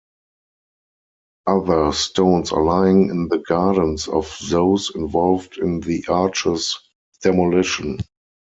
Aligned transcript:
Other 1.45 1.91
stones 1.91 2.51
are 2.51 2.63
lying 2.63 3.11
in 3.11 3.27
the 3.27 3.37
gardens 3.37 4.07
of 4.07 4.35
those 4.49 4.91
involved 4.95 5.59
in 5.59 5.79
the 5.81 6.03
arch's 6.09 6.75
demolition. 7.21 7.99